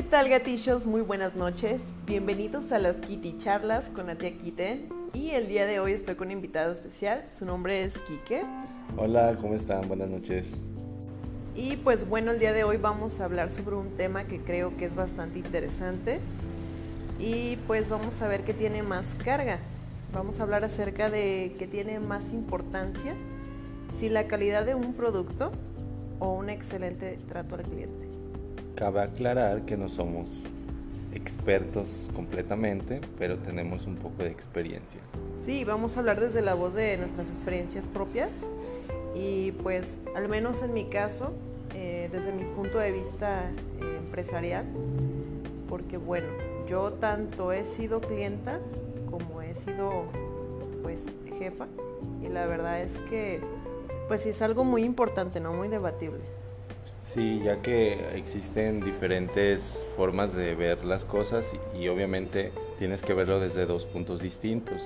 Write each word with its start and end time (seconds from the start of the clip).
¿qué 0.00 0.06
tal 0.08 0.30
gatichos? 0.30 0.86
Muy 0.86 1.02
buenas 1.02 1.36
noches. 1.36 1.82
Bienvenidos 2.06 2.72
a 2.72 2.78
las 2.78 2.96
Kitty 2.96 3.36
Charlas 3.36 3.90
con 3.90 4.06
la 4.06 4.14
tía 4.14 4.34
Kiten. 4.34 4.88
Y 5.12 5.32
el 5.32 5.46
día 5.46 5.66
de 5.66 5.78
hoy 5.78 5.92
estoy 5.92 6.14
con 6.14 6.28
un 6.28 6.32
invitado 6.32 6.72
especial. 6.72 7.26
Su 7.28 7.44
nombre 7.44 7.84
es 7.84 7.98
Quique. 7.98 8.42
Hola, 8.96 9.36
¿cómo 9.38 9.54
están? 9.54 9.86
Buenas 9.88 10.08
noches. 10.08 10.46
Y 11.54 11.76
pues 11.76 12.08
bueno, 12.08 12.30
el 12.30 12.38
día 12.38 12.54
de 12.54 12.64
hoy 12.64 12.78
vamos 12.78 13.20
a 13.20 13.26
hablar 13.26 13.52
sobre 13.52 13.76
un 13.76 13.90
tema 13.98 14.24
que 14.24 14.40
creo 14.40 14.74
que 14.78 14.86
es 14.86 14.94
bastante 14.94 15.38
interesante. 15.38 16.18
Y 17.18 17.56
pues 17.66 17.90
vamos 17.90 18.22
a 18.22 18.28
ver 18.28 18.40
qué 18.40 18.54
tiene 18.54 18.82
más 18.82 19.14
carga. 19.22 19.58
Vamos 20.14 20.40
a 20.40 20.44
hablar 20.44 20.64
acerca 20.64 21.10
de 21.10 21.54
qué 21.58 21.66
tiene 21.66 22.00
más 22.00 22.32
importancia, 22.32 23.14
si 23.92 24.08
la 24.08 24.28
calidad 24.28 24.64
de 24.64 24.74
un 24.74 24.94
producto 24.94 25.52
o 26.20 26.32
un 26.32 26.48
excelente 26.48 27.18
trato 27.28 27.56
al 27.56 27.64
cliente. 27.64 28.09
Cabe 28.80 29.02
aclarar 29.02 29.66
que 29.66 29.76
no 29.76 29.90
somos 29.90 30.30
expertos 31.12 31.86
completamente, 32.14 33.02
pero 33.18 33.36
tenemos 33.36 33.86
un 33.86 33.96
poco 33.96 34.22
de 34.22 34.30
experiencia. 34.30 35.02
Sí, 35.38 35.64
vamos 35.64 35.94
a 35.94 36.00
hablar 36.00 36.18
desde 36.18 36.40
la 36.40 36.54
voz 36.54 36.72
de 36.72 36.96
nuestras 36.96 37.28
experiencias 37.28 37.88
propias 37.88 38.30
y 39.14 39.52
pues 39.52 39.98
al 40.16 40.30
menos 40.30 40.62
en 40.62 40.72
mi 40.72 40.86
caso, 40.86 41.34
eh, 41.74 42.08
desde 42.10 42.32
mi 42.32 42.44
punto 42.44 42.78
de 42.78 42.90
vista 42.90 43.50
eh, 43.50 43.96
empresarial, 43.98 44.64
porque 45.68 45.98
bueno, 45.98 46.28
yo 46.66 46.94
tanto 46.94 47.52
he 47.52 47.66
sido 47.66 48.00
clienta 48.00 48.60
como 49.10 49.42
he 49.42 49.54
sido 49.56 50.04
pues 50.82 51.04
jefa 51.38 51.66
y 52.22 52.30
la 52.30 52.46
verdad 52.46 52.80
es 52.80 52.96
que 53.10 53.42
pues 54.08 54.24
es 54.24 54.40
algo 54.40 54.64
muy 54.64 54.84
importante, 54.84 55.38
no 55.38 55.52
muy 55.52 55.68
debatible. 55.68 56.39
Sí, 57.14 57.40
ya 57.44 57.60
que 57.60 58.16
existen 58.16 58.80
diferentes 58.80 59.88
formas 59.96 60.32
de 60.32 60.54
ver 60.54 60.84
las 60.84 61.04
cosas 61.04 61.44
y, 61.76 61.88
obviamente 61.88 62.52
tienes 62.78 63.02
que 63.02 63.14
verlo 63.14 63.40
desde 63.40 63.66
dos 63.66 63.84
puntos 63.84 64.20
distintos. 64.20 64.80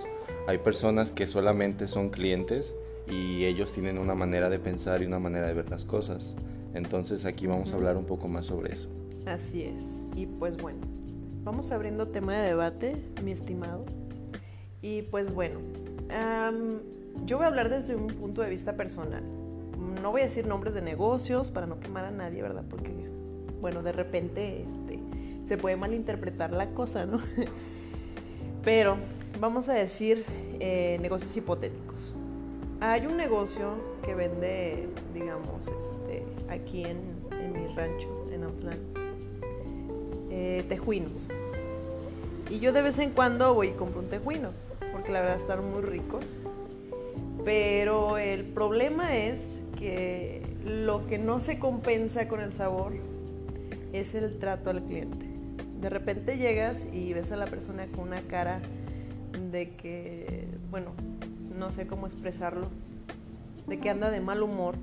Hay 0.46 0.56
personas 0.58 1.10
que 1.10 1.26
solamente 1.26 1.86
son 1.86 2.08
clientes 2.08 2.74
y 3.10 3.44
ellos 3.44 3.72
tienen 3.72 3.98
una 3.98 4.14
manera 4.14 4.48
de 4.48 4.58
pensar 4.58 5.02
y 5.02 5.06
una 5.06 5.18
manera 5.18 5.46
de 5.46 5.52
ver 5.52 5.68
las 5.68 5.84
cosas. 5.84 6.34
Entonces 6.72 7.26
aquí 7.26 7.46
vamos 7.46 7.72
a 7.72 7.74
hablar 7.74 7.98
un 7.98 8.06
poco 8.06 8.26
más 8.26 8.46
sobre 8.46 8.72
eso. 8.72 8.88
Así 9.26 9.62
es. 9.62 10.00
Y 10.16 10.24
pues 10.24 10.56
bueno, 10.56 10.80
vamos 11.42 11.72
abriendo 11.72 12.08
tema 12.08 12.38
de 12.38 12.48
debate, 12.48 12.96
mi 13.22 13.32
estimado. 13.32 13.84
Y 14.80 15.02
pues 15.02 15.32
bueno, 15.34 15.60
yo 17.26 17.36
voy 17.36 17.44
a 17.44 17.48
hablar 17.48 17.68
desde 17.68 17.96
un 17.96 18.06
punto 18.06 18.40
de 18.40 18.48
vista 18.48 18.76
personal 18.76 19.43
no 20.04 20.10
voy 20.10 20.20
a 20.20 20.24
decir 20.24 20.46
nombres 20.46 20.74
de 20.74 20.82
negocios 20.82 21.50
para 21.50 21.66
no 21.66 21.80
quemar 21.80 22.04
a 22.04 22.10
nadie, 22.10 22.42
¿verdad? 22.42 22.62
Porque, 22.68 22.92
bueno, 23.62 23.82
de 23.82 23.90
repente 23.90 24.60
este, 24.60 24.98
se 25.46 25.56
puede 25.56 25.76
malinterpretar 25.76 26.52
la 26.52 26.66
cosa, 26.74 27.06
¿no? 27.06 27.20
Pero 28.64 28.98
vamos 29.40 29.70
a 29.70 29.72
decir 29.72 30.26
eh, 30.60 30.98
negocios 31.00 31.34
hipotéticos. 31.34 32.12
Hay 32.80 33.06
un 33.06 33.16
negocio 33.16 33.76
que 34.04 34.14
vende, 34.14 34.90
digamos, 35.14 35.68
este, 35.68 36.22
aquí 36.50 36.84
en, 36.84 36.98
mi 37.54 37.66
rancho, 37.74 38.26
en 38.30 38.44
Autlán, 38.44 38.78
eh, 40.28 40.66
tejuinos. 40.68 41.26
Y 42.50 42.58
yo 42.58 42.74
de 42.74 42.82
vez 42.82 42.98
en 42.98 43.08
cuando 43.08 43.54
voy 43.54 43.68
y 43.68 43.72
compro 43.72 44.00
un 44.00 44.10
tejuino, 44.10 44.50
porque 44.92 45.12
la 45.12 45.22
verdad 45.22 45.36
están 45.36 45.70
muy 45.70 45.80
ricos. 45.80 46.26
Pero 47.42 48.18
el 48.18 48.44
problema 48.44 49.16
es 49.16 49.63
que 49.78 50.42
lo 50.64 51.06
que 51.06 51.18
no 51.18 51.40
se 51.40 51.58
compensa 51.58 52.28
con 52.28 52.40
el 52.40 52.52
sabor 52.52 52.92
es 53.92 54.14
el 54.14 54.38
trato 54.38 54.70
al 54.70 54.82
cliente. 54.84 55.26
De 55.80 55.90
repente 55.90 56.38
llegas 56.38 56.86
y 56.92 57.12
ves 57.12 57.32
a 57.32 57.36
la 57.36 57.46
persona 57.46 57.86
con 57.86 58.08
una 58.08 58.22
cara 58.22 58.60
de 59.50 59.70
que, 59.76 60.48
bueno, 60.70 60.92
no 61.56 61.72
sé 61.72 61.86
cómo 61.86 62.06
expresarlo, 62.06 62.68
de 63.66 63.78
que 63.78 63.90
anda 63.90 64.10
de 64.10 64.20
mal 64.20 64.42
humor 64.42 64.76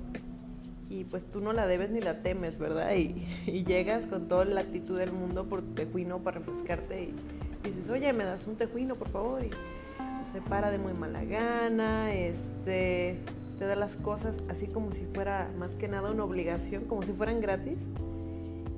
y 0.92 1.04
pues 1.04 1.24
tú 1.24 1.40
no 1.40 1.52
la 1.52 1.66
debes 1.66 1.90
ni 1.90 2.00
la 2.00 2.22
temes, 2.22 2.58
¿verdad? 2.58 2.94
Y, 2.94 3.64
llegas 3.64 4.06
con 4.06 4.28
toda 4.28 4.44
la 4.44 4.60
actitud 4.60 4.98
del 4.98 5.12
mundo 5.12 5.44
por 5.44 5.62
tu 5.62 5.72
tejuino 5.72 6.18
para 6.18 6.38
refrescarte 6.38 7.04
y, 7.04 7.70
dices, 7.70 7.88
oye, 7.90 8.12
me 8.12 8.24
das 8.24 8.46
un 8.46 8.56
tejuino, 8.56 8.96
por 8.96 9.08
favor. 9.08 9.42
Y 9.44 9.50
se 10.32 10.40
para 10.42 10.70
de 10.70 10.78
muy 10.78 10.92
mala 10.92 11.24
gana, 11.24 12.12
este, 12.12 13.18
te 13.58 13.66
da 13.66 13.76
las 13.76 13.96
cosas 13.96 14.38
así 14.48 14.66
como 14.66 14.92
si 14.92 15.04
fuera 15.06 15.50
más 15.58 15.74
que 15.74 15.88
nada 15.88 16.10
una 16.10 16.24
obligación, 16.24 16.84
como 16.84 17.02
si 17.02 17.12
fueran 17.12 17.40
gratis. 17.40 17.78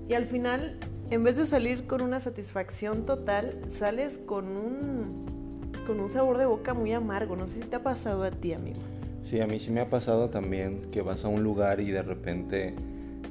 Y 0.09 0.15
al 0.15 0.27
final, 0.27 0.79
en 1.11 1.25
vez 1.25 1.37
de 1.37 1.47
salir 1.47 1.87
con 1.87 2.03
una 2.03 2.21
satisfacción 2.21 3.07
total, 3.07 3.61
sales 3.69 4.19
con 4.19 4.49
un, 4.57 5.71
con 5.87 6.01
un 6.01 6.09
sabor 6.09 6.39
de 6.39 6.47
boca 6.47 6.75
muy 6.75 6.93
amargo. 6.93 7.37
No 7.37 7.47
sé 7.47 7.63
si 7.63 7.69
te 7.69 7.77
ha 7.77 7.83
pasado 7.83 8.25
a 8.25 8.31
ti, 8.31 8.53
amigo. 8.53 8.81
Sí, 9.23 9.41
a 9.41 9.47
mí 9.47 9.59
sí 9.59 9.71
me 9.71 9.81
ha 9.81 9.89
pasado 9.89 10.29
también 10.29 10.91
que 10.93 11.01
vas 11.01 11.25
a 11.25 11.29
un 11.29 11.43
lugar 11.43 11.81
y 11.81 11.91
de 11.91 12.03
repente 12.03 12.75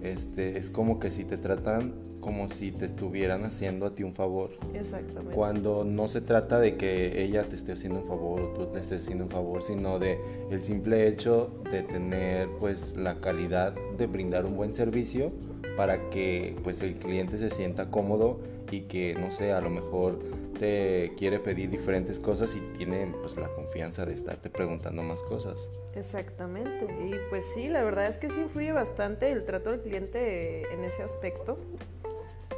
este, 0.01 0.57
es 0.57 0.71
como 0.71 0.99
que 0.99 1.11
si 1.11 1.23
te 1.23 1.37
tratan 1.37 1.93
como 2.23 2.47
si 2.47 2.71
te 2.71 2.85
estuvieran 2.85 3.43
haciendo 3.43 3.85
a 3.85 3.93
ti 3.93 4.03
un 4.03 4.13
favor. 4.13 4.51
Exactamente. 4.73 5.35
Cuando 5.35 5.83
no 5.83 6.07
se 6.07 6.21
trata 6.21 6.57
de 6.59 6.77
que 6.77 7.21
ella 7.21 7.43
te 7.43 7.55
esté 7.55 7.73
haciendo 7.73 7.99
un 7.99 8.07
favor 8.07 8.41
o 8.41 8.47
tú 8.53 8.67
te 8.67 8.79
estés 8.79 9.03
haciendo 9.03 9.25
un 9.25 9.29
favor, 9.29 9.61
sino 9.61 9.99
de 9.99 10.17
el 10.49 10.63
simple 10.63 11.07
hecho 11.07 11.51
de 11.69 11.83
tener 11.83 12.47
pues 12.59 12.95
la 12.95 13.15
calidad 13.15 13.75
de 13.97 14.07
brindar 14.07 14.45
un 14.45 14.55
buen 14.55 14.73
servicio 14.73 15.31
para 15.75 16.09
que 16.11 16.55
pues 16.63 16.81
el 16.81 16.95
cliente 16.95 17.37
se 17.37 17.49
sienta 17.49 17.91
cómodo 17.91 18.39
y 18.71 18.81
que 18.81 19.15
no 19.15 19.31
sé, 19.31 19.51
a 19.51 19.59
lo 19.59 19.69
mejor 19.69 20.19
te 20.57 21.11
quiere 21.17 21.39
pedir 21.39 21.69
diferentes 21.69 22.19
cosas 22.19 22.55
y 22.55 22.61
tiene 22.77 23.13
pues 23.21 23.35
la 23.35 23.49
confianza 23.49 24.05
de 24.05 24.13
estarte 24.13 24.49
preguntando 24.49 25.03
más 25.03 25.21
cosas. 25.23 25.57
Exactamente. 25.95 26.85
Y 27.05 27.15
pues 27.29 27.43
sí, 27.53 27.67
la 27.67 27.83
verdad 27.83 28.07
es 28.07 28.17
que 28.17 28.31
sí 28.31 28.39
influye 28.39 28.71
bastante 28.71 29.31
el 29.31 29.43
trato 29.43 29.71
del 29.71 29.81
cliente 29.81 30.73
en 30.73 30.83
ese 30.85 31.03
aspecto 31.03 31.57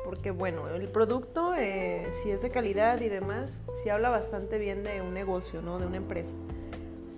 porque 0.05 0.29
bueno, 0.29 0.69
el 0.69 0.87
producto, 0.87 1.55
eh, 1.57 2.07
si 2.21 2.29
es 2.29 2.43
de 2.43 2.51
calidad 2.51 3.01
y 3.01 3.09
demás, 3.09 3.61
sí 3.73 3.89
habla 3.89 4.09
bastante 4.09 4.59
bien 4.59 4.83
de 4.83 5.01
un 5.01 5.15
negocio, 5.15 5.63
¿no? 5.63 5.79
De 5.79 5.87
una 5.87 5.97
empresa. 5.97 6.35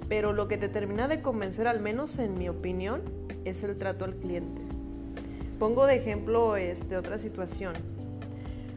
Pero 0.07 0.31
lo 0.31 0.47
que 0.47 0.57
te 0.57 0.69
termina 0.69 1.09
de 1.09 1.21
convencer, 1.21 1.67
al 1.67 1.81
menos 1.81 2.17
en 2.17 2.37
mi 2.37 2.47
opinión, 2.47 3.01
es 3.43 3.61
el 3.63 3.77
trato 3.77 4.05
al 4.05 4.15
cliente. 4.15 4.61
Pongo 5.59 5.85
de 5.85 5.95
ejemplo 5.95 6.55
este, 6.55 6.95
otra 6.95 7.17
situación. 7.17 7.73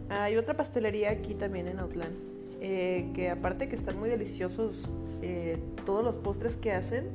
Hay 0.09 0.37
otra 0.37 0.56
pastelería 0.56 1.10
aquí 1.10 1.34
también 1.34 1.69
en 1.69 1.78
Outland, 1.78 2.16
eh, 2.60 3.12
que 3.15 3.31
aparte 3.31 3.69
que 3.69 3.77
están 3.77 3.97
muy 3.97 4.10
deliciosos 4.10 4.88
eh, 5.22 5.56
todos 5.87 6.03
los 6.03 6.16
postres 6.16 6.56
que 6.56 6.72
hacen, 6.72 7.10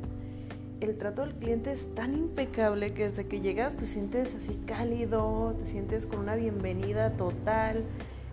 el 0.85 0.97
trato 0.97 1.23
del 1.23 1.33
cliente 1.33 1.71
es 1.71 1.93
tan 1.95 2.15
impecable 2.15 2.93
que 2.93 3.05
desde 3.05 3.25
que 3.25 3.41
llegas 3.41 3.75
te 3.75 3.87
sientes 3.87 4.35
así 4.35 4.59
cálido, 4.67 5.55
te 5.59 5.65
sientes 5.65 6.05
con 6.05 6.19
una 6.19 6.35
bienvenida 6.35 7.13
total. 7.13 7.83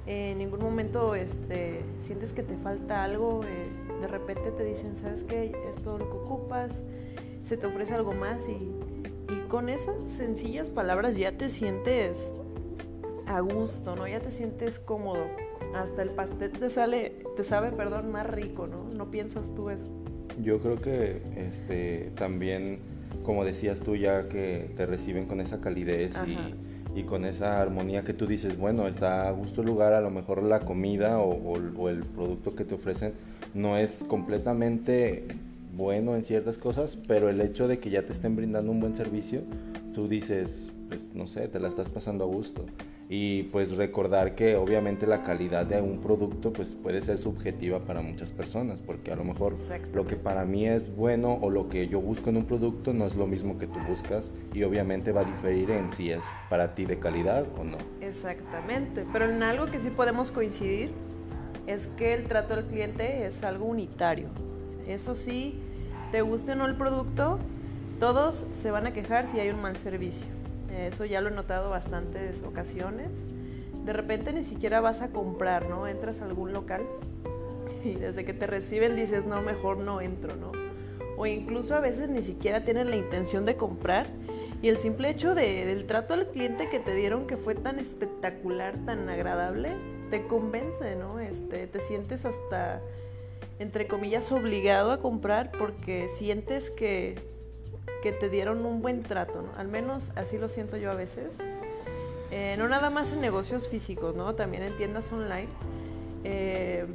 en 0.06 0.38
ningún 0.38 0.60
momento 0.60 1.14
este, 1.14 1.80
sientes 2.00 2.32
que 2.32 2.42
te 2.42 2.56
falta 2.58 3.04
algo. 3.04 3.42
Eh, 3.44 4.00
de 4.00 4.08
repente 4.08 4.50
te 4.50 4.64
dicen, 4.64 4.96
¿sabes 4.96 5.24
qué? 5.24 5.52
Es 5.68 5.76
todo 5.82 5.98
lo 5.98 6.10
que 6.10 6.16
ocupas. 6.16 6.82
Se 7.44 7.56
te 7.56 7.66
ofrece 7.66 7.94
algo 7.94 8.12
más 8.12 8.48
y, 8.48 8.52
y 9.32 9.48
con 9.48 9.68
esas 9.68 9.96
sencillas 10.06 10.70
palabras 10.70 11.16
ya 11.16 11.32
te 11.32 11.48
sientes 11.48 12.32
a 13.26 13.40
gusto, 13.40 13.96
¿no? 13.96 14.06
Ya 14.06 14.20
te 14.20 14.30
sientes 14.30 14.78
cómodo. 14.78 15.24
Hasta 15.74 16.02
el 16.02 16.10
pastel 16.10 16.52
te 16.52 16.68
sale, 16.68 17.24
te 17.36 17.44
sabe, 17.44 17.72
perdón, 17.72 18.12
más 18.12 18.26
rico, 18.26 18.66
¿no? 18.66 18.84
No 18.94 19.10
piensas 19.10 19.54
tú 19.54 19.70
eso. 19.70 19.86
Yo 20.42 20.60
creo 20.60 20.76
que 20.76 21.22
este, 21.36 22.10
también, 22.16 22.78
como 23.24 23.44
decías 23.44 23.80
tú, 23.80 23.96
ya 23.96 24.28
que 24.28 24.70
te 24.76 24.86
reciben 24.86 25.26
con 25.26 25.40
esa 25.40 25.60
calidez 25.60 26.14
y, 26.94 27.02
con 27.04 27.24
esa 27.24 27.62
armonía 27.62 28.04
que 28.04 28.12
tú 28.12 28.26
dices, 28.26 28.58
bueno, 28.58 28.86
está 28.86 29.28
a 29.28 29.30
gusto 29.30 29.62
el 29.62 29.68
lugar, 29.68 29.94
a 29.94 30.00
lo 30.00 30.10
mejor 30.10 30.42
la 30.42 30.60
comida 30.60 31.18
o, 31.18 31.88
el 31.88 32.02
producto 32.04 32.54
que 32.54 32.64
te 32.64 32.74
ofrecen 32.74 33.12
no 33.54 33.78
es 33.78 34.04
completamente 34.08 35.26
bueno 35.74 36.16
en 36.16 36.24
ciertas 36.24 36.58
cosas, 36.58 36.98
pero 37.08 37.30
el 37.30 37.40
hecho 37.40 37.66
de 37.68 37.78
que 37.78 37.90
ya 37.90 38.02
te 38.02 38.12
estén 38.12 38.36
brindando 38.36 38.70
un 38.72 38.80
buen 38.80 38.94
servicio, 38.94 39.40
tú 39.94 40.08
dices, 40.08 40.70
pues 40.88 41.14
no 41.14 41.26
sé, 41.26 41.48
te 41.48 41.60
la 41.60 41.68
estás 41.68 41.88
pasando 41.88 42.24
a 42.24 42.26
gusto 42.26 42.66
y 43.08 43.44
pues 43.44 43.76
recordar 43.76 44.34
que 44.34 44.56
obviamente 44.56 45.06
la 45.06 45.22
calidad 45.22 45.66
de 45.66 45.80
un 45.80 46.00
producto 46.00 46.52
pues 46.52 46.74
puede 46.74 47.02
ser 47.02 47.18
subjetiva 47.18 47.80
para 47.80 48.00
muchas 48.00 48.32
personas 48.32 48.80
porque 48.80 49.12
a 49.12 49.16
lo 49.16 49.24
mejor 49.24 49.54
lo 49.92 50.06
que 50.06 50.16
para 50.16 50.44
mí 50.44 50.66
es 50.66 50.94
bueno 50.94 51.38
o 51.42 51.50
lo 51.50 51.68
que 51.68 51.88
yo 51.88 52.00
busco 52.00 52.30
en 52.30 52.38
un 52.38 52.44
producto 52.44 52.92
no 52.92 53.06
es 53.06 53.14
lo 53.14 53.26
mismo 53.26 53.58
que 53.58 53.66
tú 53.66 53.78
buscas 53.88 54.30
y 54.54 54.62
obviamente 54.62 55.12
va 55.12 55.22
a 55.22 55.24
diferir 55.24 55.70
en 55.70 55.92
si 55.94 56.10
es 56.10 56.22
para 56.48 56.74
ti 56.74 56.84
de 56.84 56.98
calidad 56.98 57.44
o 57.58 57.64
no. 57.64 57.78
Exactamente, 58.00 59.04
pero 59.12 59.28
en 59.28 59.42
algo 59.42 59.66
que 59.66 59.80
sí 59.80 59.90
podemos 59.90 60.32
coincidir 60.32 60.90
es 61.66 61.86
que 61.86 62.14
el 62.14 62.24
trato 62.24 62.54
al 62.54 62.64
cliente 62.64 63.26
es 63.26 63.44
algo 63.44 63.66
unitario. 63.66 64.28
Eso 64.86 65.14
sí, 65.14 65.60
te 66.10 66.22
guste 66.22 66.52
o 66.52 66.54
no 66.56 66.66
el 66.66 66.76
producto, 66.76 67.38
todos 68.00 68.46
se 68.52 68.70
van 68.70 68.86
a 68.86 68.92
quejar 68.92 69.26
si 69.26 69.38
hay 69.38 69.50
un 69.50 69.60
mal 69.60 69.76
servicio. 69.76 70.26
Eso 70.76 71.04
ya 71.04 71.20
lo 71.20 71.28
he 71.28 71.32
notado 71.32 71.70
bastantes 71.70 72.42
ocasiones. 72.42 73.26
de 73.84 73.92
repente 73.92 74.32
ni 74.32 74.44
siquiera 74.44 74.80
vas 74.80 75.02
a 75.02 75.08
comprar, 75.08 75.68
¿no? 75.68 75.88
Entras 75.88 76.20
a 76.20 76.26
algún 76.26 76.52
local 76.52 76.82
y 77.84 77.94
desde 77.94 78.24
que 78.24 78.32
te 78.32 78.46
reciben 78.46 78.96
dices, 78.96 79.26
no, 79.26 79.42
mejor 79.42 79.78
no 79.78 80.00
entro, 80.00 80.36
¿no? 80.36 80.52
O 81.16 81.26
incluso 81.26 81.74
a 81.74 81.80
veces 81.80 82.08
ni 82.08 82.22
siquiera 82.22 82.64
tienes 82.64 82.86
la 82.86 82.96
intención 82.96 83.44
de 83.44 83.56
comprar 83.56 84.06
y 84.62 84.68
el 84.68 84.78
simple 84.78 85.10
hecho 85.10 85.34
del 85.34 85.86
trato 85.86 86.14
al 86.14 86.28
cliente 86.28 86.68
que 86.68 86.78
te 86.78 86.94
dieron 86.94 87.26
que 87.26 87.36
fue 87.36 87.54
tan 87.54 87.78
espectacular, 87.78 88.76
tan 88.86 89.08
agradable, 89.08 89.72
te 90.10 90.26
convence, 90.26 90.94
¿no? 90.94 91.18
Este, 91.18 91.66
te 91.66 91.80
sientes 91.80 92.24
hasta, 92.24 92.80
entre 93.58 93.88
comillas, 93.88 94.30
obligado 94.30 94.92
a 94.92 95.00
comprar 95.00 95.50
porque 95.58 96.08
sientes 96.08 96.70
que, 96.70 97.16
que 98.02 98.12
te 98.12 98.28
dieron 98.28 98.66
un 98.66 98.82
buen 98.82 99.02
trato, 99.02 99.40
¿no? 99.40 99.58
Al 99.58 99.68
menos 99.68 100.12
así 100.16 100.36
lo 100.36 100.48
siento 100.48 100.76
yo 100.76 100.90
a 100.90 100.94
veces. 100.94 101.38
Eh, 102.30 102.56
no 102.58 102.68
nada 102.68 102.90
más 102.90 103.12
en 103.12 103.20
negocios 103.20 103.68
físicos, 103.68 104.14
¿no? 104.16 104.34
También 104.34 104.62
en 104.62 104.76
tiendas 104.76 105.10
online. 105.12 105.48
Eh, 106.24 106.86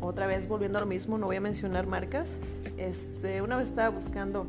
otra 0.00 0.26
vez 0.26 0.48
volviendo 0.48 0.78
a 0.78 0.80
lo 0.80 0.86
mismo, 0.86 1.18
no 1.18 1.26
voy 1.26 1.36
a 1.36 1.40
mencionar 1.40 1.86
marcas. 1.86 2.38
Este, 2.76 3.42
una 3.42 3.56
vez 3.56 3.68
estaba 3.68 3.88
buscando 3.88 4.46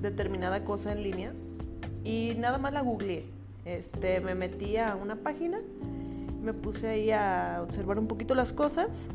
determinada 0.00 0.64
cosa 0.64 0.92
en 0.92 1.02
línea 1.02 1.32
y 2.04 2.34
nada 2.38 2.58
más 2.58 2.72
la 2.72 2.80
googleé. 2.80 3.24
Este, 3.64 4.20
me 4.20 4.34
metí 4.34 4.76
a 4.76 4.94
una 4.94 5.16
página, 5.16 5.58
me 6.42 6.54
puse 6.54 6.88
ahí 6.88 7.10
a 7.10 7.60
observar 7.62 7.98
un 7.98 8.06
poquito 8.06 8.34
las 8.34 8.52
cosas 8.52 9.08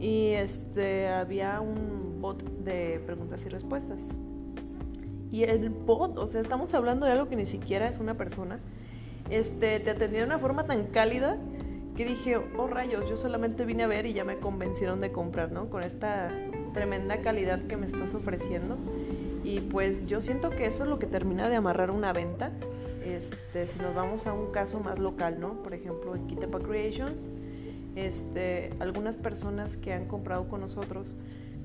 y 0.00 0.28
este, 0.28 1.08
había 1.08 1.60
un 1.60 2.20
bot 2.20 2.42
de 2.42 3.02
preguntas 3.04 3.44
y 3.44 3.48
respuestas. 3.48 4.00
Y 5.32 5.44
el 5.44 5.70
bot, 5.70 6.18
o 6.18 6.26
sea, 6.26 6.42
estamos 6.42 6.74
hablando 6.74 7.06
de 7.06 7.12
algo 7.12 7.28
que 7.28 7.36
ni 7.36 7.46
siquiera 7.46 7.88
es 7.88 7.98
una 7.98 8.18
persona, 8.18 8.60
este, 9.30 9.80
te 9.80 9.90
atendió 9.90 10.20
de 10.20 10.26
una 10.26 10.38
forma 10.38 10.66
tan 10.66 10.84
cálida 10.88 11.38
que 11.96 12.04
dije, 12.04 12.36
oh 12.36 12.66
rayos, 12.66 13.08
yo 13.08 13.16
solamente 13.16 13.64
vine 13.64 13.84
a 13.84 13.86
ver 13.86 14.04
y 14.04 14.12
ya 14.12 14.24
me 14.24 14.38
convencieron 14.38 15.00
de 15.00 15.10
comprar, 15.10 15.50
¿no? 15.50 15.70
Con 15.70 15.82
esta 15.82 16.30
tremenda 16.74 17.22
calidad 17.22 17.62
que 17.62 17.78
me 17.78 17.86
estás 17.86 18.12
ofreciendo. 18.14 18.76
Y 19.42 19.60
pues 19.60 20.06
yo 20.06 20.20
siento 20.20 20.50
que 20.50 20.66
eso 20.66 20.84
es 20.84 20.90
lo 20.90 20.98
que 20.98 21.06
termina 21.06 21.48
de 21.48 21.56
amarrar 21.56 21.90
una 21.90 22.12
venta. 22.12 22.50
Este, 23.02 23.66
si 23.66 23.78
nos 23.78 23.94
vamos 23.94 24.26
a 24.26 24.34
un 24.34 24.52
caso 24.52 24.80
más 24.80 24.98
local, 24.98 25.40
¿no? 25.40 25.62
Por 25.62 25.72
ejemplo, 25.72 26.14
en 26.14 26.26
Kitepa 26.26 26.60
Creations, 26.60 27.26
este, 27.96 28.70
algunas 28.80 29.16
personas 29.16 29.78
que 29.78 29.94
han 29.94 30.06
comprado 30.06 30.46
con 30.48 30.60
nosotros, 30.60 31.16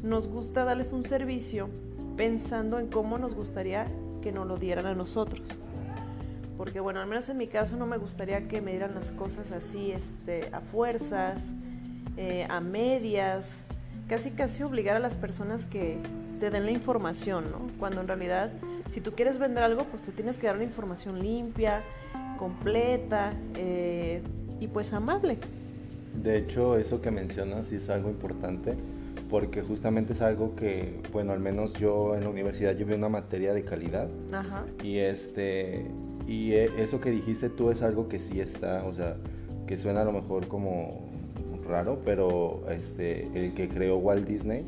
nos 0.03 0.27
gusta 0.27 0.63
darles 0.63 0.93
un 0.93 1.03
servicio 1.03 1.69
pensando 2.17 2.79
en 2.79 2.87
cómo 2.87 3.17
nos 3.17 3.35
gustaría 3.35 3.87
que 4.21 4.31
nos 4.31 4.47
lo 4.47 4.57
dieran 4.57 4.87
a 4.87 4.95
nosotros. 4.95 5.41
Porque 6.57 6.79
bueno, 6.79 6.99
al 6.99 7.07
menos 7.07 7.29
en 7.29 7.37
mi 7.37 7.47
caso 7.47 7.77
no 7.77 7.85
me 7.85 7.97
gustaría 7.97 8.47
que 8.47 8.61
me 8.61 8.71
dieran 8.71 8.95
las 8.95 9.11
cosas 9.11 9.51
así, 9.51 9.91
este, 9.91 10.49
a 10.51 10.59
fuerzas, 10.59 11.53
eh, 12.17 12.47
a 12.49 12.59
medias, 12.59 13.57
casi 14.09 14.31
casi 14.31 14.63
obligar 14.63 14.95
a 14.95 14.99
las 14.99 15.13
personas 15.13 15.67
que, 15.67 15.99
te 16.39 16.49
den 16.49 16.65
la 16.65 16.71
información, 16.71 17.45
¿no? 17.51 17.59
Cuando 17.79 18.01
en 18.01 18.07
realidad, 18.07 18.51
si 18.91 19.01
tú 19.01 19.13
quieres 19.13 19.39
vender 19.39 19.63
algo, 19.63 19.83
pues 19.85 20.03
tú 20.03 20.11
tienes 20.11 20.37
que 20.37 20.47
dar 20.47 20.55
una 20.55 20.65
información 20.65 21.19
limpia, 21.19 21.81
completa 22.37 23.33
eh, 23.55 24.21
y 24.59 24.67
pues 24.67 24.93
amable. 24.93 25.37
De 26.21 26.37
hecho, 26.37 26.77
eso 26.77 27.01
que 27.01 27.11
mencionas 27.11 27.67
sí 27.67 27.75
es 27.75 27.89
algo 27.89 28.09
importante 28.09 28.75
porque 29.29 29.61
justamente 29.61 30.13
es 30.13 30.21
algo 30.21 30.55
que, 30.55 31.01
bueno, 31.11 31.33
al 31.33 31.39
menos 31.39 31.73
yo 31.73 32.15
en 32.15 32.23
la 32.23 32.29
universidad 32.29 32.75
llevé 32.75 32.95
una 32.95 33.09
materia 33.09 33.53
de 33.53 33.63
calidad 33.63 34.07
Ajá. 34.31 34.65
y 34.83 34.97
este 34.97 35.85
y 36.27 36.53
e, 36.53 36.69
eso 36.81 36.99
que 36.99 37.11
dijiste 37.11 37.49
tú 37.49 37.71
es 37.71 37.81
algo 37.81 38.07
que 38.07 38.19
sí 38.19 38.39
está, 38.39 38.83
o 38.85 38.93
sea, 38.93 39.17
que 39.65 39.77
suena 39.77 40.01
a 40.01 40.05
lo 40.05 40.11
mejor 40.11 40.47
como 40.47 41.07
raro, 41.67 41.99
pero 42.05 42.63
este 42.69 43.27
el 43.33 43.53
que 43.53 43.67
creó 43.67 43.97
Walt 43.97 44.25
Disney 44.25 44.63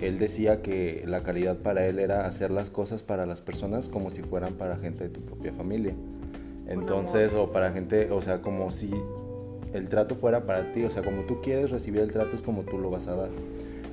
él 0.00 0.18
decía 0.18 0.60
que 0.60 1.02
la 1.06 1.22
calidad 1.22 1.56
para 1.56 1.86
él 1.86 1.98
era 1.98 2.26
hacer 2.26 2.50
las 2.50 2.70
cosas 2.70 3.02
para 3.02 3.26
las 3.26 3.40
personas 3.40 3.88
como 3.88 4.10
si 4.10 4.22
fueran 4.22 4.54
para 4.54 4.76
gente 4.76 5.04
de 5.04 5.10
tu 5.10 5.20
propia 5.20 5.52
familia. 5.52 5.94
Entonces, 6.66 7.32
o 7.32 7.52
para 7.52 7.72
gente, 7.72 8.10
o 8.10 8.20
sea, 8.22 8.40
como 8.40 8.70
si 8.70 8.90
el 9.72 9.88
trato 9.88 10.14
fuera 10.14 10.44
para 10.46 10.72
ti, 10.72 10.84
o 10.84 10.90
sea, 10.90 11.02
como 11.02 11.22
tú 11.22 11.40
quieres 11.42 11.70
recibir 11.70 12.00
el 12.00 12.12
trato 12.12 12.36
es 12.36 12.42
como 12.42 12.62
tú 12.62 12.78
lo 12.78 12.90
vas 12.90 13.06
a 13.06 13.14
dar. 13.14 13.30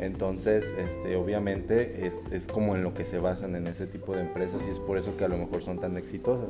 Entonces, 0.01 0.65
este, 0.77 1.15
obviamente 1.15 2.07
es, 2.07 2.15
es 2.31 2.48
como 2.48 2.75
en 2.75 2.83
lo 2.83 2.94
que 2.94 3.06
se 3.06 3.19
basan 3.19 3.56
en 3.56 3.68
ese 3.68 3.88
tipo 3.88 4.13
de 4.13 4.21
empresas 4.21 4.62
y 4.68 4.71
es 4.71 4.80
por 4.80 4.98
eso 4.98 5.15
que 5.15 5.24
a 5.24 5.30
lo 5.30 5.38
mejor 5.38 5.63
son 5.63 5.80
tan 5.80 5.95
exitosas. 5.95 6.50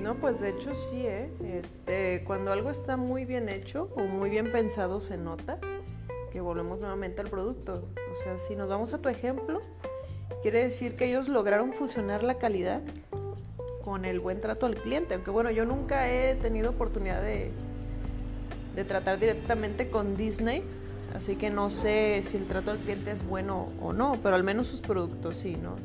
No, 0.00 0.14
pues 0.14 0.40
de 0.40 0.50
hecho 0.50 0.72
sí, 0.74 1.04
¿eh? 1.04 1.30
Este, 1.44 2.22
cuando 2.24 2.52
algo 2.52 2.70
está 2.70 2.96
muy 2.96 3.24
bien 3.24 3.48
hecho 3.48 3.90
o 3.96 4.02
muy 4.02 4.30
bien 4.30 4.52
pensado 4.52 5.00
se 5.00 5.16
nota 5.16 5.58
volvemos 6.40 6.80
nuevamente 6.80 7.20
al 7.20 7.28
producto. 7.28 7.84
O 8.12 8.16
sea, 8.16 8.38
si 8.38 8.56
nos 8.56 8.68
vamos 8.68 8.92
a 8.92 8.98
tu 8.98 9.08
ejemplo, 9.08 9.60
quiere 10.42 10.62
decir 10.62 10.94
que 10.94 11.06
ellos 11.06 11.28
lograron 11.28 11.72
fusionar 11.72 12.22
la 12.22 12.38
calidad 12.38 12.82
con 13.84 14.04
el 14.04 14.20
buen 14.20 14.40
trato 14.40 14.66
al 14.66 14.76
cliente. 14.76 15.14
Aunque 15.14 15.30
bueno, 15.30 15.50
yo 15.50 15.64
nunca 15.64 16.10
he 16.10 16.34
tenido 16.36 16.70
oportunidad 16.70 17.22
de, 17.22 17.50
de 18.74 18.84
tratar 18.84 19.18
directamente 19.18 19.90
con 19.90 20.16
Disney, 20.16 20.62
así 21.14 21.36
que 21.36 21.50
no 21.50 21.70
sé 21.70 22.20
si 22.24 22.36
el 22.36 22.46
trato 22.46 22.70
al 22.70 22.78
cliente 22.78 23.10
es 23.10 23.26
bueno 23.26 23.68
o 23.80 23.92
no, 23.92 24.18
pero 24.22 24.36
al 24.36 24.44
menos 24.44 24.66
sus 24.66 24.80
productos 24.80 25.36
sí, 25.36 25.56
¿no? 25.56 25.76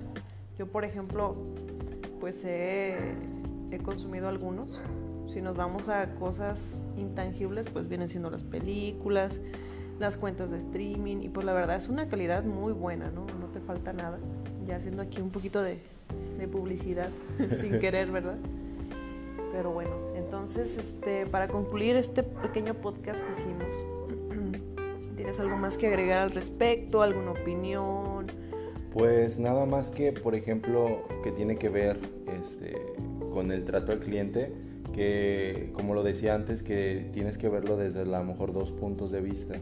Yo, 0.58 0.68
por 0.68 0.86
ejemplo, 0.86 1.36
pues 2.20 2.44
he, 2.46 3.16
he 3.72 3.78
consumido 3.80 4.28
algunos. 4.28 4.80
Si 5.28 5.42
nos 5.42 5.56
vamos 5.56 5.90
a 5.90 6.14
cosas 6.16 6.86
intangibles, 6.98 7.68
pues 7.70 7.88
vienen 7.88 8.10
siendo 8.10 8.30
las 8.30 8.44
películas, 8.44 9.40
las 10.00 10.18
cuentas 10.18 10.52
de 10.52 10.58
streaming 10.58 11.18
y 11.22 11.30
pues 11.30 11.46
la 11.46 11.54
verdad 11.54 11.78
es 11.78 11.88
una 11.88 12.08
calidad 12.10 12.44
muy 12.44 12.74
buena, 12.74 13.10
¿no? 13.12 13.26
No 13.40 13.48
te 13.48 13.60
falta 13.60 13.94
nada. 13.94 14.20
Ya 14.68 14.76
haciendo 14.76 15.02
aquí 15.02 15.22
un 15.22 15.30
poquito 15.30 15.62
de, 15.62 15.80
de 16.38 16.48
publicidad 16.48 17.10
sin 17.62 17.80
querer, 17.80 18.12
¿verdad? 18.12 18.38
Pero 19.52 19.72
bueno, 19.72 19.92
entonces 20.16 20.78
este, 20.78 21.26
para 21.26 21.48
concluir 21.48 21.96
este 21.96 22.24
pequeño 22.24 22.74
podcast 22.74 23.22
que 23.24 23.32
hicimos, 23.32 23.68
¿tienes 25.31 25.39
algo 25.39 25.57
más 25.57 25.78
que 25.78 25.88
agregar 25.88 26.19
al 26.19 26.31
respecto? 26.31 27.01
¿Alguna 27.01 27.31
opinión? 27.31 28.28
Pues 28.92 29.39
nada 29.39 29.66
más 29.66 29.89
que, 29.89 30.12
por 30.12 30.36
ejemplo, 30.36 31.04
que 31.24 31.31
tiene 31.31 31.56
que 31.56 31.69
ver 31.69 31.98
este, 32.42 32.75
con 33.32 33.53
el 33.53 33.63
trato 33.63 33.94
al 33.94 34.00
cliente, 34.00 34.51
que 34.94 35.72
como 35.74 35.94
lo 35.94 36.03
decía 36.03 36.36
antes, 36.36 36.63
que 36.63 37.10
tienes 37.13 37.38
que 37.38 37.48
verlo 37.48 37.77
desde 37.77 38.01
a 38.01 38.06
lo 38.06 38.24
mejor 38.25 38.51
dos 38.51 38.72
puntos 38.72 39.12
de 39.12 39.22
vista 39.22 39.56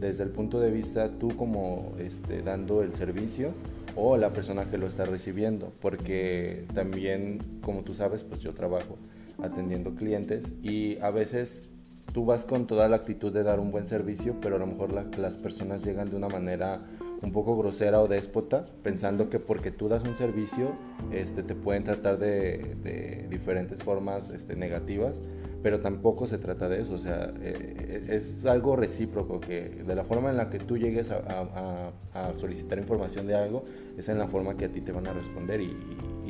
desde 0.00 0.22
el 0.22 0.30
punto 0.30 0.60
de 0.60 0.70
vista 0.70 1.10
tú 1.18 1.36
como 1.36 1.92
este, 1.98 2.40
dando 2.40 2.82
el 2.82 2.94
servicio 2.94 3.52
o 3.96 4.16
la 4.16 4.32
persona 4.32 4.70
que 4.70 4.78
lo 4.78 4.86
está 4.86 5.04
recibiendo, 5.04 5.74
porque 5.78 6.64
también, 6.72 7.40
como 7.60 7.82
tú 7.82 7.92
sabes, 7.92 8.24
pues 8.24 8.40
yo 8.40 8.54
trabajo 8.54 8.96
atendiendo 9.42 9.94
clientes 9.94 10.50
y 10.62 10.96
a 11.00 11.10
veces 11.10 11.69
tú 12.12 12.24
vas 12.24 12.44
con 12.44 12.66
toda 12.66 12.88
la 12.88 12.96
actitud 12.96 13.32
de 13.32 13.42
dar 13.42 13.60
un 13.60 13.70
buen 13.70 13.86
servicio, 13.86 14.34
pero 14.40 14.56
a 14.56 14.58
lo 14.58 14.66
mejor 14.66 14.92
las 14.92 15.36
personas 15.36 15.84
llegan 15.84 16.10
de 16.10 16.16
una 16.16 16.28
manera 16.28 16.80
un 17.22 17.32
poco 17.32 17.56
grosera 17.56 18.00
o 18.00 18.08
déspota, 18.08 18.64
pensando 18.82 19.28
que 19.28 19.38
porque 19.38 19.70
tú 19.70 19.88
das 19.88 20.02
un 20.04 20.14
servicio 20.16 20.72
este, 21.12 21.42
te 21.42 21.54
pueden 21.54 21.84
tratar 21.84 22.18
de, 22.18 22.76
de 22.82 23.26
diferentes 23.28 23.82
formas 23.82 24.30
este, 24.30 24.56
negativas 24.56 25.20
pero 25.62 25.80
tampoco 25.80 26.26
se 26.26 26.38
trata 26.38 26.68
de 26.68 26.80
eso, 26.80 26.94
o 26.94 26.98
sea, 26.98 27.32
eh, 27.42 28.06
es 28.08 28.46
algo 28.46 28.76
recíproco, 28.76 29.40
que 29.40 29.82
de 29.86 29.94
la 29.94 30.04
forma 30.04 30.30
en 30.30 30.36
la 30.36 30.48
que 30.48 30.58
tú 30.58 30.78
llegues 30.78 31.10
a, 31.10 31.92
solicitar 32.38 32.78
información 32.78 33.26
de 33.26 33.34
algo, 33.34 33.64
es 33.98 34.08
en 34.08 34.18
la 34.18 34.26
forma 34.26 34.56
que 34.56 34.66
a 34.66 34.68
ti 34.68 34.80
te 34.80 34.92
van 34.92 35.06
a 35.06 35.12
responder 35.12 35.60
y, 35.60 35.76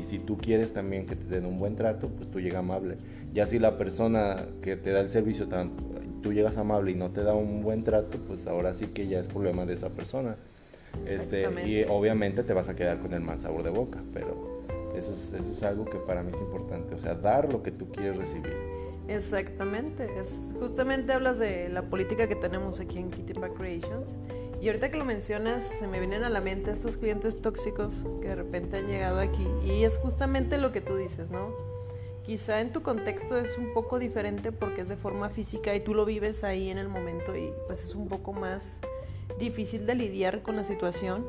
si 0.08 0.18
tú 0.18 0.38
quieres 0.38 0.72
también 0.72 1.06
que 1.06 1.14
te 1.14 1.26
den 1.26 1.44
un 1.44 1.58
buen 1.58 1.76
trato, 1.76 2.08
pues 2.08 2.28
tú 2.30 2.40
llega 2.40 2.60
amable. 2.60 2.96
Ya 3.32 3.46
si 3.46 3.58
la 3.58 3.76
persona 3.76 4.46
que 4.62 4.74
te 4.74 4.90
da 4.90 5.00
el 5.00 5.10
servicio, 5.10 5.46
tú 6.22 6.32
llegas 6.32 6.56
amable 6.56 6.90
y 6.90 6.94
no 6.94 7.10
te 7.10 7.22
da 7.22 7.34
un 7.34 7.62
buen 7.62 7.84
trato, 7.84 8.18
pues 8.26 8.46
ahora 8.48 8.72
sí 8.72 8.86
que 8.86 9.06
ya 9.06 9.20
es 9.20 9.28
problema 9.28 9.66
de 9.66 9.74
esa 9.74 9.90
persona. 9.90 10.36
Este, 11.06 11.46
y 11.68 11.84
obviamente 11.88 12.42
te 12.42 12.54
vas 12.54 12.68
a 12.68 12.74
quedar 12.74 12.98
con 12.98 13.12
el 13.12 13.20
mal 13.20 13.38
sabor 13.38 13.62
de 13.62 13.70
boca, 13.70 14.00
pero 14.12 14.64
eso 14.96 15.12
es, 15.12 15.32
eso 15.32 15.52
es 15.52 15.62
algo 15.62 15.84
que 15.84 15.98
para 15.98 16.22
mí 16.22 16.32
es 16.34 16.40
importante, 16.40 16.94
o 16.94 16.98
sea, 16.98 17.14
dar 17.14 17.52
lo 17.52 17.62
que 17.62 17.70
tú 17.70 17.92
quieres 17.92 18.16
recibir. 18.16 18.69
Exactamente, 19.10 20.08
es, 20.20 20.54
justamente 20.60 21.12
hablas 21.12 21.40
de 21.40 21.68
la 21.68 21.82
política 21.82 22.28
que 22.28 22.36
tenemos 22.36 22.78
aquí 22.78 22.98
en 22.98 23.10
Kitty 23.10 23.32
Back 23.32 23.54
Creations. 23.54 24.08
Y 24.62 24.68
ahorita 24.68 24.92
que 24.92 24.98
lo 24.98 25.04
mencionas, 25.04 25.64
se 25.64 25.88
me 25.88 25.98
vienen 25.98 26.22
a 26.22 26.28
la 26.28 26.40
mente 26.40 26.70
estos 26.70 26.96
clientes 26.96 27.42
tóxicos 27.42 28.06
que 28.20 28.28
de 28.28 28.36
repente 28.36 28.76
han 28.76 28.86
llegado 28.86 29.18
aquí. 29.18 29.48
Y 29.64 29.82
es 29.82 29.98
justamente 29.98 30.58
lo 30.58 30.70
que 30.70 30.80
tú 30.80 30.94
dices, 30.94 31.28
¿no? 31.32 31.52
Quizá 32.24 32.60
en 32.60 32.70
tu 32.70 32.82
contexto 32.82 33.36
es 33.36 33.58
un 33.58 33.72
poco 33.74 33.98
diferente 33.98 34.52
porque 34.52 34.82
es 34.82 34.88
de 34.88 34.96
forma 34.96 35.28
física 35.28 35.74
y 35.74 35.80
tú 35.80 35.92
lo 35.92 36.04
vives 36.04 36.44
ahí 36.44 36.70
en 36.70 36.78
el 36.78 36.88
momento 36.88 37.34
y 37.34 37.52
pues 37.66 37.82
es 37.82 37.96
un 37.96 38.06
poco 38.06 38.32
más 38.32 38.78
difícil 39.40 39.86
de 39.86 39.96
lidiar 39.96 40.42
con 40.42 40.54
la 40.54 40.62
situación. 40.62 41.26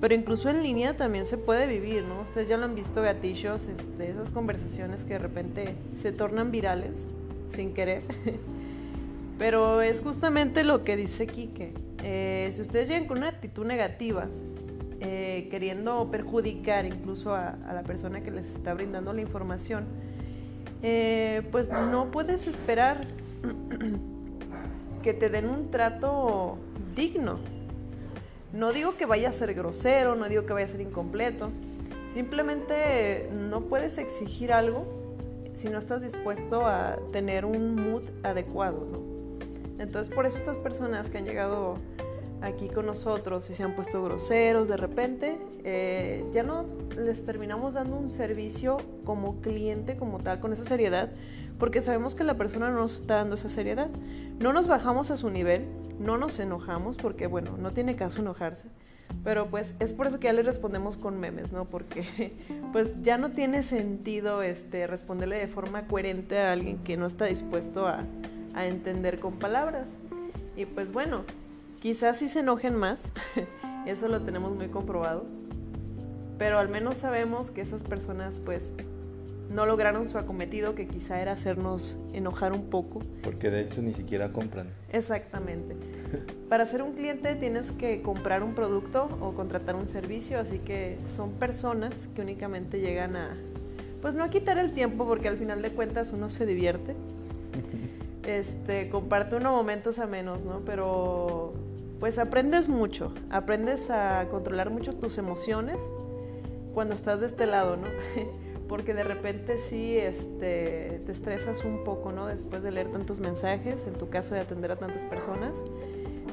Pero 0.00 0.14
incluso 0.14 0.50
en 0.50 0.62
línea 0.62 0.96
también 0.96 1.24
se 1.24 1.38
puede 1.38 1.66
vivir, 1.66 2.04
¿no? 2.04 2.20
Ustedes 2.20 2.48
ya 2.48 2.56
lo 2.56 2.64
han 2.64 2.74
visto, 2.74 3.00
gatillos, 3.00 3.66
este, 3.66 4.10
esas 4.10 4.30
conversaciones 4.30 5.04
que 5.04 5.14
de 5.14 5.18
repente 5.18 5.74
se 5.94 6.12
tornan 6.12 6.50
virales 6.50 7.06
sin 7.54 7.72
querer. 7.72 8.02
Pero 9.38 9.82
es 9.82 10.00
justamente 10.00 10.64
lo 10.64 10.84
que 10.84 10.96
dice 10.96 11.26
Quique. 11.26 11.72
Eh, 12.02 12.50
si 12.52 12.62
ustedes 12.62 12.88
llegan 12.88 13.06
con 13.06 13.18
una 13.18 13.28
actitud 13.28 13.64
negativa, 13.64 14.28
eh, 15.00 15.48
queriendo 15.50 16.10
perjudicar 16.10 16.86
incluso 16.86 17.34
a, 17.34 17.56
la 17.72 17.82
persona 17.82 18.22
que 18.22 18.30
les 18.30 18.48
está 18.48 18.74
brindando 18.74 19.12
la 19.12 19.20
información, 19.20 19.84
eh, 20.82 21.42
pues 21.50 21.70
no 21.70 22.10
puedes 22.10 22.46
esperar 22.46 23.00
que 25.02 25.14
te 25.14 25.28
den 25.28 25.48
un 25.48 25.70
trato 25.70 26.58
digno. 26.94 27.55
No 28.56 28.72
digo 28.72 28.96
que 28.96 29.04
vaya 29.04 29.28
a 29.28 29.32
ser 29.32 29.52
grosero, 29.52 30.14
no 30.14 30.26
digo 30.30 30.46
que 30.46 30.54
vaya 30.54 30.64
a 30.64 30.68
ser 30.68 30.80
incompleto, 30.80 31.50
simplemente 32.08 33.28
no 33.30 33.60
puedes 33.62 33.98
exigir 33.98 34.50
algo 34.50 34.86
si 35.52 35.68
no 35.68 35.78
estás 35.78 36.00
dispuesto 36.00 36.66
a 36.66 36.96
tener 37.12 37.44
un 37.44 37.74
mood 37.74 38.04
adecuado, 38.22 38.86
¿no? 38.90 39.00
Entonces 39.78 40.12
por 40.12 40.24
eso 40.24 40.38
estas 40.38 40.56
personas 40.56 41.10
que 41.10 41.18
han 41.18 41.26
llegado 41.26 41.76
aquí 42.40 42.68
con 42.68 42.86
nosotros 42.86 43.50
y 43.50 43.54
se 43.54 43.62
han 43.62 43.74
puesto 43.74 44.02
groseros 44.02 44.68
de 44.68 44.78
repente, 44.78 45.36
eh, 45.64 46.24
ya 46.32 46.42
no 46.42 46.64
les 46.96 47.26
terminamos 47.26 47.74
dando 47.74 47.96
un 47.96 48.08
servicio 48.08 48.78
como 49.04 49.42
cliente, 49.42 49.98
como 49.98 50.18
tal, 50.20 50.40
con 50.40 50.54
esa 50.54 50.64
seriedad, 50.64 51.10
porque 51.58 51.82
sabemos 51.82 52.14
que 52.14 52.24
la 52.24 52.34
persona 52.34 52.70
no 52.70 52.76
nos 52.76 52.94
está 52.94 53.16
dando 53.16 53.34
esa 53.34 53.50
seriedad. 53.50 53.90
No 54.38 54.52
nos 54.54 54.66
bajamos 54.66 55.10
a 55.10 55.18
su 55.18 55.30
nivel, 55.30 55.64
no 56.06 56.16
nos 56.16 56.38
enojamos, 56.38 56.96
porque 56.96 57.26
bueno, 57.26 57.56
no 57.58 57.72
tiene 57.72 57.96
caso 57.96 58.20
enojarse. 58.20 58.68
Pero 59.22 59.48
pues 59.48 59.74
es 59.78 59.92
por 59.92 60.06
eso 60.06 60.18
que 60.18 60.26
ya 60.26 60.32
le 60.32 60.42
respondemos 60.42 60.96
con 60.96 61.18
memes, 61.18 61.52
¿no? 61.52 61.64
Porque 61.66 62.32
pues 62.72 63.02
ya 63.02 63.18
no 63.18 63.30
tiene 63.30 63.62
sentido 63.62 64.42
este, 64.42 64.86
responderle 64.86 65.36
de 65.36 65.48
forma 65.48 65.86
coherente 65.86 66.38
a 66.38 66.52
alguien 66.52 66.78
que 66.78 66.96
no 66.96 67.06
está 67.06 67.26
dispuesto 67.26 67.86
a, 67.86 68.04
a 68.54 68.66
entender 68.66 69.20
con 69.20 69.38
palabras. 69.38 69.96
Y 70.56 70.64
pues 70.64 70.92
bueno, 70.92 71.24
quizás 71.80 72.18
sí 72.18 72.28
se 72.28 72.40
enojen 72.40 72.74
más, 72.74 73.12
eso 73.86 74.08
lo 74.08 74.22
tenemos 74.22 74.54
muy 74.54 74.68
comprobado, 74.68 75.26
pero 76.38 76.58
al 76.58 76.68
menos 76.68 76.96
sabemos 76.96 77.50
que 77.50 77.60
esas 77.60 77.82
personas 77.82 78.40
pues 78.44 78.74
no 79.50 79.66
lograron 79.66 80.08
su 80.08 80.18
acometido, 80.18 80.74
que 80.74 80.86
quizá 80.86 81.20
era 81.20 81.32
hacernos 81.32 81.98
enojar 82.12 82.52
un 82.52 82.68
poco. 82.68 83.00
Porque 83.22 83.50
de 83.50 83.62
hecho 83.62 83.82
ni 83.82 83.94
siquiera 83.94 84.32
compran. 84.32 84.68
Exactamente. 84.92 85.76
Para 86.48 86.64
ser 86.64 86.82
un 86.82 86.92
cliente 86.92 87.34
tienes 87.34 87.72
que 87.72 88.02
comprar 88.02 88.42
un 88.42 88.54
producto 88.54 89.08
o 89.20 89.32
contratar 89.32 89.74
un 89.74 89.88
servicio, 89.88 90.38
así 90.38 90.58
que 90.58 90.98
son 91.14 91.32
personas 91.32 92.08
que 92.14 92.22
únicamente 92.22 92.80
llegan 92.80 93.16
a, 93.16 93.36
pues 94.00 94.14
no 94.14 94.22
a 94.22 94.30
quitar 94.30 94.58
el 94.58 94.72
tiempo, 94.72 95.06
porque 95.06 95.28
al 95.28 95.36
final 95.36 95.62
de 95.62 95.70
cuentas 95.70 96.12
uno 96.12 96.28
se 96.28 96.46
divierte. 96.46 96.94
Este, 98.26 98.90
comparte 98.90 99.36
unos 99.36 99.52
momentos 99.52 100.00
a 100.00 100.08
menos, 100.08 100.42
¿no? 100.42 100.62
Pero 100.66 101.52
pues 102.00 102.18
aprendes 102.18 102.68
mucho, 102.68 103.12
aprendes 103.30 103.88
a 103.88 104.26
controlar 104.32 104.70
mucho 104.70 104.92
tus 104.94 105.16
emociones 105.16 105.80
cuando 106.74 106.96
estás 106.96 107.20
de 107.20 107.26
este 107.26 107.46
lado, 107.46 107.76
¿no? 107.76 107.86
porque 108.68 108.94
de 108.94 109.04
repente 109.04 109.56
sí 109.58 109.96
este, 109.96 111.00
te 111.06 111.12
estresas 111.12 111.64
un 111.64 111.84
poco, 111.84 112.12
¿no? 112.12 112.26
Después 112.26 112.62
de 112.62 112.70
leer 112.70 112.90
tantos 112.90 113.20
mensajes, 113.20 113.84
en 113.86 113.94
tu 113.94 114.08
caso 114.08 114.34
de 114.34 114.40
atender 114.40 114.72
a 114.72 114.76
tantas 114.76 115.02
personas, 115.04 115.54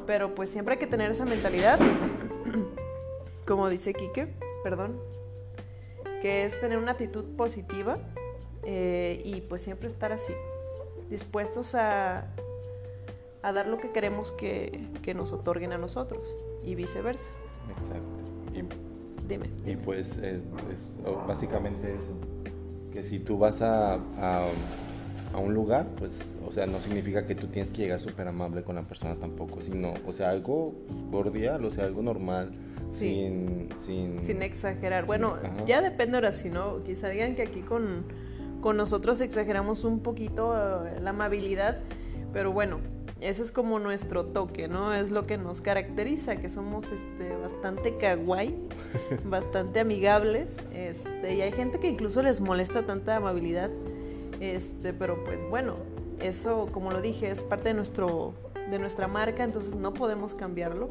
pero 0.05 0.35
pues 0.35 0.49
siempre 0.49 0.73
hay 0.73 0.79
que 0.79 0.87
tener 0.87 1.11
esa 1.11 1.25
mentalidad, 1.25 1.79
como 3.47 3.69
dice 3.69 3.93
Quique, 3.93 4.27
perdón, 4.63 4.99
que 6.21 6.45
es 6.45 6.59
tener 6.59 6.77
una 6.77 6.91
actitud 6.91 7.25
positiva 7.35 7.97
eh, 8.63 9.21
y 9.25 9.41
pues 9.41 9.61
siempre 9.61 9.87
estar 9.87 10.11
así, 10.11 10.33
dispuestos 11.09 11.75
a, 11.75 12.27
a 13.41 13.51
dar 13.51 13.67
lo 13.67 13.77
que 13.77 13.91
queremos 13.91 14.31
que, 14.31 14.87
que, 15.01 15.13
nos 15.13 15.31
otorguen 15.33 15.73
a 15.73 15.77
nosotros 15.77 16.35
y 16.63 16.75
viceversa. 16.75 17.29
Exacto. 17.69 18.23
Dime. 19.27 19.49
Y 19.65 19.75
pues 19.75 20.17
es, 20.17 20.41
básicamente 21.27 21.93
eso, 21.95 22.11
que 22.91 23.03
si 23.03 23.19
tú 23.19 23.37
vas 23.37 23.61
a, 23.61 23.95
a, 23.95 24.45
un 25.39 25.53
lugar, 25.53 25.87
pues, 25.97 26.13
o 26.45 26.51
sea, 26.51 26.65
no 26.65 26.79
significa 26.79 27.25
que 27.25 27.35
tú 27.35 27.47
tienes 27.47 27.71
que 27.71 27.83
llegar 27.83 27.99
súper 27.99 28.27
amable 28.27 28.63
con 28.63 28.75
la 28.75 28.83
persona 28.83 29.15
tampoco, 29.15 29.61
sino, 29.61 29.93
o 30.05 30.13
sea, 30.13 30.29
algo 30.29 30.73
cordial, 31.11 31.63
o 31.65 31.71
sea, 31.71 31.85
algo 31.85 32.01
normal. 32.01 32.51
Sin, 32.97 33.69
sin, 33.83 34.23
sin, 34.23 34.43
exagerar. 34.43 35.05
Bueno, 35.05 35.37
ya 35.65 35.81
depende 35.81 36.17
ahora 36.17 36.31
si 36.31 36.49
no. 36.49 36.83
Quizá 36.83 37.09
digan 37.09 37.35
que 37.35 37.41
aquí 37.41 37.61
con, 37.61 38.03
con 38.61 38.77
nosotros 38.77 39.19
exageramos 39.21 39.83
un 39.83 40.01
poquito 40.01 40.55
eh, 40.85 40.99
la 41.01 41.09
amabilidad, 41.09 41.79
pero 42.33 42.51
bueno, 42.51 42.79
ese 43.23 43.41
es 43.41 43.51
como 43.51 43.79
nuestro 43.79 44.25
toque, 44.25 44.67
¿no? 44.67 44.93
Es 44.93 45.09
lo 45.09 45.25
que 45.25 45.37
nos 45.37 45.61
caracteriza, 45.61 46.35
que 46.35 46.49
somos 46.49 46.91
este, 46.91 47.35
bastante 47.37 47.97
kawaii, 47.97 48.55
bastante 49.25 49.79
amigables, 49.79 50.57
este, 50.73 51.35
y 51.35 51.41
hay 51.41 51.51
gente 51.53 51.79
que 51.79 51.87
incluso 51.87 52.21
les 52.21 52.41
molesta 52.41 52.85
tanta 52.85 53.15
amabilidad, 53.15 53.69
este, 54.39 54.93
pero 54.93 55.23
pues 55.23 55.47
bueno, 55.49 55.75
eso, 56.19 56.69
como 56.71 56.91
lo 56.91 57.01
dije, 57.01 57.29
es 57.29 57.41
parte 57.41 57.69
de, 57.69 57.73
nuestro, 57.73 58.33
de 58.69 58.79
nuestra 58.79 59.07
marca, 59.07 59.43
entonces 59.43 59.75
no 59.75 59.93
podemos 59.93 60.33
cambiarlo 60.33 60.89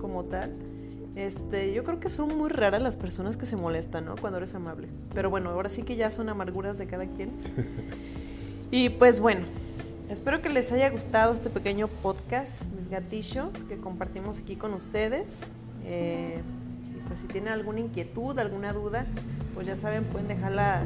como 0.00 0.24
tal. 0.24 0.52
Este, 1.14 1.72
yo 1.74 1.84
creo 1.84 2.00
que 2.00 2.08
son 2.08 2.36
muy 2.36 2.48
raras 2.48 2.80
las 2.80 2.96
personas 2.96 3.36
que 3.36 3.44
se 3.44 3.56
molestan, 3.56 4.06
¿no? 4.06 4.16
Cuando 4.16 4.38
eres 4.38 4.54
amable. 4.54 4.88
Pero 5.14 5.28
bueno, 5.28 5.50
ahora 5.50 5.68
sí 5.68 5.82
que 5.82 5.96
ya 5.96 6.10
son 6.10 6.28
amarguras 6.28 6.78
de 6.78 6.86
cada 6.86 7.06
quien. 7.06 7.30
Y 8.74 8.88
pues 8.88 9.20
bueno, 9.20 9.44
Espero 10.12 10.42
que 10.42 10.50
les 10.50 10.70
haya 10.72 10.90
gustado 10.90 11.32
este 11.32 11.48
pequeño 11.48 11.88
podcast, 11.88 12.64
mis 12.76 12.90
gatillos, 12.90 13.64
que 13.66 13.78
compartimos 13.78 14.38
aquí 14.38 14.56
con 14.56 14.74
ustedes. 14.74 15.40
Eh, 15.86 16.38
y 16.94 17.08
pues 17.08 17.20
si 17.20 17.28
tienen 17.28 17.50
alguna 17.50 17.80
inquietud, 17.80 18.38
alguna 18.38 18.74
duda, 18.74 19.06
pues 19.54 19.66
ya 19.66 19.74
saben, 19.74 20.04
pueden 20.04 20.28
dejarla 20.28 20.82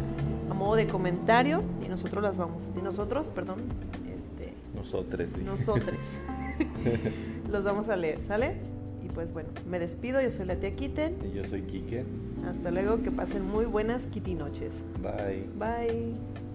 a 0.51 0.55
modo 0.55 0.77
de 0.77 0.87
comentario 0.87 1.63
y 1.85 1.89
nosotros 1.89 2.23
las 2.23 2.39
vamos. 2.39 2.71
Y 2.77 2.83
nosotros, 2.83 3.29
perdón. 3.29 3.61
Este, 4.13 4.55
nosotros. 4.75 5.29
Nosotros. 5.45 5.99
los 7.51 7.65
vamos 7.65 7.89
a 7.89 7.97
leer, 7.97 8.23
¿sale? 8.23 8.57
Y 9.05 9.09
pues 9.09 9.33
bueno, 9.33 9.51
me 9.69 9.79
despido, 9.79 10.21
yo 10.21 10.31
soy 10.31 10.47
la 10.47 10.57
tía 10.57 10.75
Kitten. 10.75 11.17
Y 11.25 11.37
yo 11.37 11.45
soy 11.45 11.63
Kike. 11.63 12.05
Hasta 12.49 12.71
luego, 12.71 13.03
que 13.03 13.11
pasen 13.11 13.47
muy 13.47 13.65
buenas 13.65 14.07
Kitty 14.07 14.35
noches. 14.35 14.83
Bye. 15.01 15.49
Bye. 15.59 16.46